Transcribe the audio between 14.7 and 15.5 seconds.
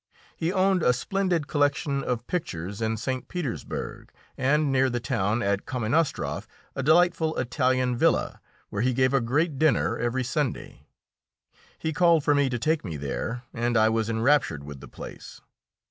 the place.